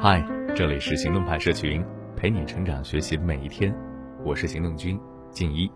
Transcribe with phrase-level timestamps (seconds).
[0.00, 0.24] 嗨，
[0.56, 1.84] 这里是行动派社群，
[2.16, 3.74] 陪你成长学习每一天。
[4.24, 4.98] 我是行动君
[5.30, 5.70] 静一，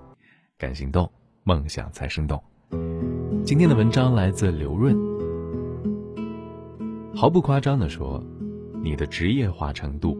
[0.57, 1.11] 敢行动，
[1.45, 2.42] 梦想才生动。
[3.44, 4.96] 今天的文章来自刘润。
[7.14, 8.24] 毫不夸张的说，
[8.82, 10.16] 你的职业化程度，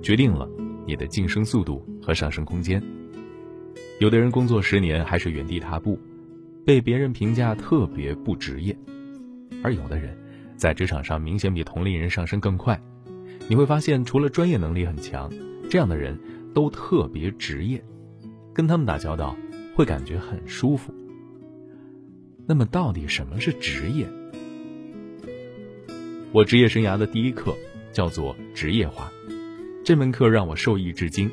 [0.00, 0.48] 决定了
[0.86, 2.80] 你的晋升速度和上升空间。
[3.98, 5.98] 有的人工作十年还是原地踏步，
[6.64, 8.72] 被别人评价特别不职业；
[9.64, 10.16] 而有的人，
[10.54, 12.80] 在职场上明显比同龄人上升更快。
[13.46, 15.30] 你会发现，除了专业能力很强，
[15.70, 16.18] 这样的人
[16.52, 17.82] 都特别职业，
[18.52, 19.36] 跟他们打交道
[19.74, 20.92] 会感觉很舒服。
[22.46, 24.08] 那么，到底什么是职业？
[26.32, 27.54] 我职业生涯的第一课
[27.92, 29.10] 叫做职业化，
[29.84, 31.30] 这门课让我受益至今。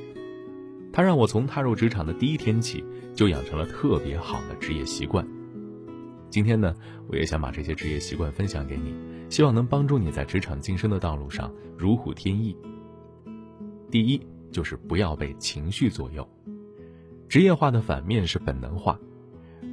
[0.94, 2.82] 它让我从踏入职场的第一天起
[3.14, 5.28] 就养成了特别好的职业习惯。
[6.36, 6.76] 今天呢，
[7.08, 8.94] 我也想把这些职业习惯分享给你，
[9.30, 12.54] 希望能帮助你在职场晋升的道路上如虎添翼。
[13.90, 14.20] 第一，
[14.52, 16.28] 就是不要被情绪左右。
[17.30, 19.00] 职业化的反面是本能化，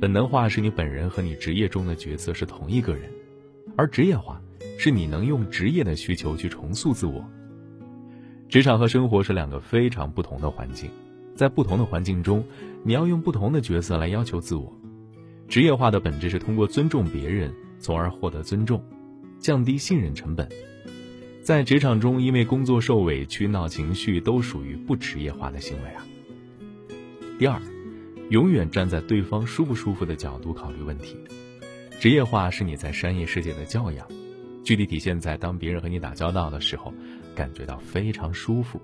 [0.01, 3.11] 本能化是你本人和你职业中的角色是同一个人，
[3.77, 4.41] 而职业化
[4.79, 7.29] 是你能用职业的需求去重塑自我。
[8.49, 10.89] 职场和生活是两个非常不同的环境。
[11.35, 12.45] 在不同的环境中，
[12.85, 14.73] 你要用不同的角色来要求自我。
[15.53, 18.83] 职业化的本质是通过尊重别人，从而获得尊重，
[19.39, 20.49] 降低信任成本。
[21.43, 26.07] 在职场中，因为工作受委屈、闹情绪，都属于不职业化的行为啊。
[27.39, 27.61] 第二，
[28.31, 31.19] 永远站在对方舒不舒服的角度考虑问题。
[32.01, 34.09] 职业化是你在商业世界的教养，
[34.65, 36.95] 具体体现在当别人和你打交道的时候，
[37.35, 38.81] 感觉到非常舒服。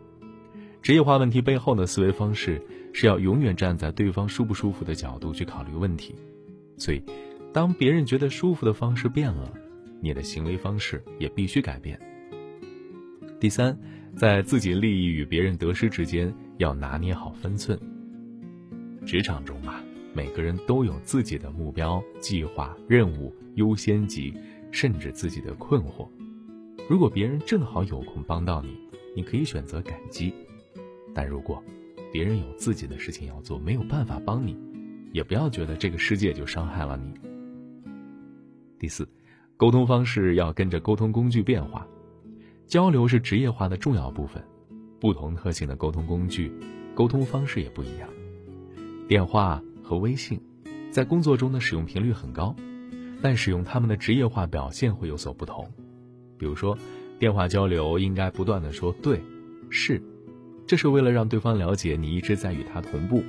[0.82, 2.60] 职业化问题背后的思维方式
[2.92, 6.14] 是要永远站在对方舒不舒服的角度去考虑问题，
[6.78, 7.02] 所以，
[7.52, 9.52] 当别人觉得舒服的方式变了，
[10.00, 11.98] 你的行为方式也必须改变。
[13.40, 13.78] 第三，
[14.16, 17.78] 在自己利益与别人得失之间要拿捏好分寸。
[19.04, 19.80] 职场中嘛，
[20.14, 24.34] 每个人都有自己的目标、计划、任务、优先级，
[24.70, 26.08] 甚至自己的困惑。
[26.88, 28.78] 如果别人正好有空帮到你，
[29.16, 30.32] 你可以选择感激。
[31.14, 31.62] 但如果
[32.12, 34.56] 别人有自己的事情要做，没有办法帮你，
[35.18, 37.12] 也不要觉得这个世界就伤害了你。
[38.78, 39.08] 第四，
[39.56, 41.84] 沟通方式要跟着沟通工具变化，
[42.68, 44.40] 交流是职业化的重要部分，
[45.00, 46.52] 不同特性的沟通工具，
[46.94, 48.08] 沟通方式也不一样。
[49.08, 50.40] 电话和微信，
[50.92, 52.54] 在工作中的使用频率很高，
[53.20, 55.68] 但使用他们的职业化表现会有所不同。
[56.38, 56.78] 比如说，
[57.18, 59.20] 电话交流应该不断的说对，
[59.68, 60.00] 是。
[60.64, 63.24] 这是为了让对方了解你一直在与他同步。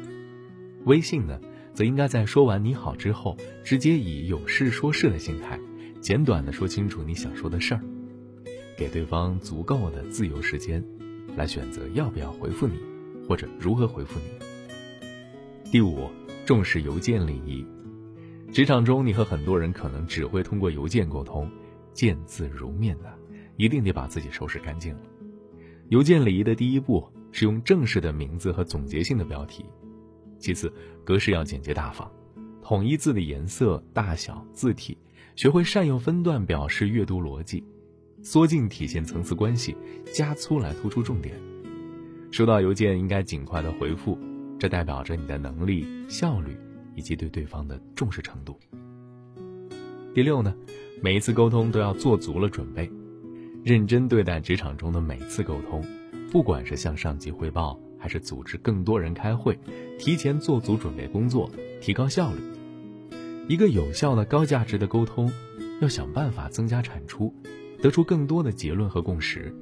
[0.86, 1.40] 微信呢，
[1.80, 5.58] 则应该在说完你好之后，直接以有事说事的心态，
[6.02, 7.80] 简短的说清楚你想说的事儿，
[8.78, 10.84] 给对方足够的自由时间，
[11.38, 12.78] 来选择要不要回复你，
[13.30, 15.72] 或者如何回复你。
[15.72, 16.10] 第五，
[16.46, 17.66] 重视邮件礼仪。
[18.52, 21.50] 职场中，你和很多人可能只会通过邮件沟通，
[21.94, 23.06] 见字如面的，
[23.56, 25.02] 一定得把自己收拾干净了。
[25.88, 27.08] 邮件礼仪的第一步。
[27.32, 29.64] 是用正式的名字和总结性的标题，
[30.40, 30.74] 其次
[31.04, 32.10] 格式要简洁大方，
[32.64, 34.98] 统一字的颜色、大小、字体，
[35.36, 37.64] 学会善用分段表示阅读逻辑，
[38.24, 39.76] 缩进体现层次关系，
[40.14, 41.36] 加粗来突出重点。
[42.32, 44.18] 收到邮件应该尽快的回复，
[44.58, 46.58] 这代表着你的能力、效率
[46.96, 48.58] 以及对对方的重视程度。
[50.14, 50.56] 第六呢，
[51.02, 52.92] 每一次沟通都要做足了准备，
[53.64, 55.84] 认真对待职场中的每次沟通。
[56.32, 59.60] 不管是向上级汇报，还是组织更多人开会，
[60.00, 61.52] 提前做足准备工作，
[61.82, 62.40] 提高效率。
[63.48, 65.32] 一个有效的、高价值的沟通，
[65.82, 67.34] 要想办法增加产出，
[67.82, 69.54] 得出更多的结论和共识，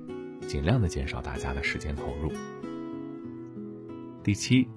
[0.47, 2.31] 尽量的减少大家的时间投入。
[4.23, 4.67] 第七，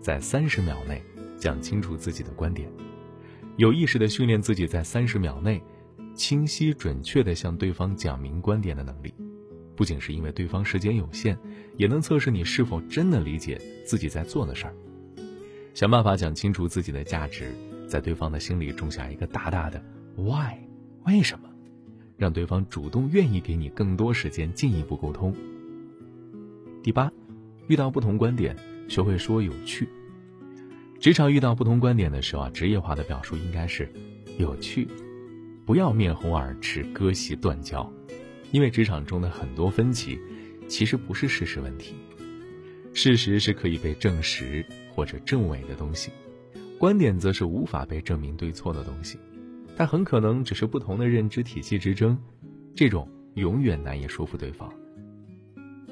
[0.00, 1.02] 在三十秒内
[1.38, 2.68] 讲清楚自己的观点，
[3.56, 5.62] 有意识的训练自己在三十秒内，
[6.14, 9.14] 清晰准确的向对方讲明观点的能力。
[9.78, 11.38] 不仅是因为对方时间有限，
[11.76, 13.56] 也能测试你是否真的理解
[13.86, 14.74] 自己在做的事儿。
[15.72, 17.54] 想办法讲清楚自己的价值，
[17.86, 19.80] 在对方的心里种下一个大大的
[20.16, 20.58] “why”，
[21.06, 21.48] 为什么？
[22.16, 25.32] 让对方主动愿意给你更多时间进一步沟通。
[26.82, 27.08] 第八，
[27.68, 28.56] 遇到不同观点，
[28.88, 29.88] 学会说有趣。
[30.98, 33.88] 职场遇到不同观点的时候啊，职业化的表述应该是
[34.38, 34.88] 有趣，
[35.64, 37.88] 不要面红耳赤、割席断交。
[38.50, 40.18] 因为职场中的很多分歧，
[40.66, 41.94] 其实不是事实问题，
[42.94, 44.64] 事实是可以被证实
[44.94, 46.10] 或者证伪的东西，
[46.78, 49.18] 观点则是无法被证明对错的东西，
[49.76, 52.18] 它很可能只是不同的认知体系之争，
[52.74, 54.72] 这种永远难以说服对方，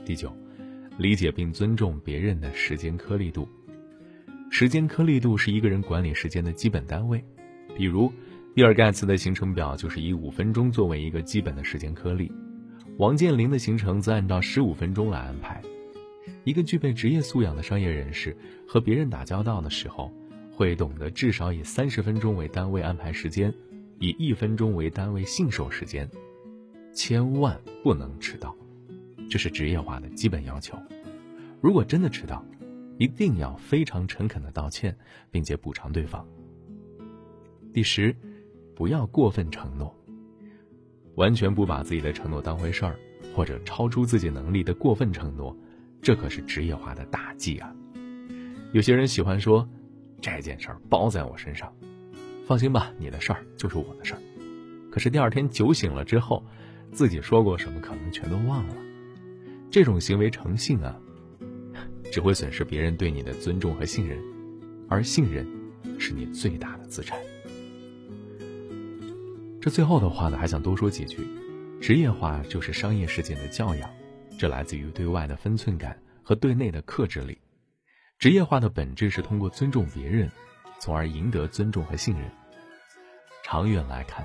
[0.05, 0.33] 第九，
[0.99, 3.49] 理解并尊重别人的时间颗粒度。
[4.49, 7.23] 时间颗粒度是一个人管理时间的基本单位。
[7.77, 8.11] 比如，
[8.55, 12.31] 比尔盖茨的行程表就是以五分钟作为一个基本的时间颗粒，
[12.99, 15.61] 王健林的行程则按照十五分钟来安排。
[16.45, 18.35] 一个具备职业素养的商业人士
[18.67, 20.11] 和别人打交道的时候，
[20.51, 23.53] 会懂得至少以三十分钟为单位安排时间，
[23.99, 26.09] 以一分钟为单位信守时间，
[26.95, 28.57] 千万不能迟到。
[29.29, 30.79] 这是职业化的基本要求。
[31.61, 32.43] 如果真的迟到，
[32.97, 34.97] 一定要非常诚恳的道歉，
[35.31, 36.27] 并且补偿对方。
[37.75, 38.17] 第十，
[38.75, 39.95] 不要过分承诺。
[41.17, 42.97] 完全不把自己的承诺当回事儿，
[43.35, 45.57] 或者超出自己能力的过分承诺，
[46.01, 47.75] 这可是职业化的大忌啊！
[48.73, 49.69] 有些人喜欢说
[50.21, 51.73] ：“这件事儿包在我身上，
[52.47, 54.21] 放心吧，你的事儿就是我的事儿。”
[54.93, 56.45] 可是第二天酒醒了之后，
[56.93, 58.75] 自己说过什么可能全都忘了。
[59.71, 60.97] 这种行为诚信啊，
[62.13, 64.19] 只会损失别人对你的尊重和信任，
[64.89, 65.47] 而信任
[65.99, 67.19] 是你最大的资产。
[69.67, 71.27] 这最后的话呢，还想多说几句。
[71.81, 73.91] 职业化就是商业世界的教养，
[74.39, 77.37] 这来自于对外的分寸感和对内的克制力。
[78.17, 80.31] 职业化的本质是通过尊重别人，
[80.79, 82.31] 从而赢得尊重和信任。
[83.43, 84.25] 长远来看，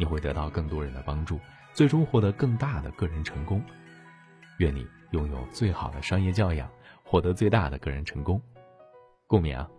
[0.00, 1.38] 你会得到更多人的帮助，
[1.72, 3.62] 最终获得更大的个人成功。
[4.58, 6.68] 愿你拥有最好的商业教养，
[7.04, 8.42] 获得最大的个人成功。
[9.28, 9.70] 共勉啊！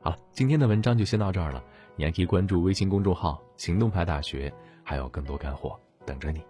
[0.00, 1.62] 好了，今天的文章就先到这儿了。
[1.96, 4.52] 你还可以关注微信公众号“行动派大学”，
[4.82, 6.42] 还有更多干货等着你。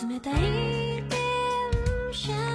[0.00, 1.02] 冷たい電
[2.12, 2.47] 車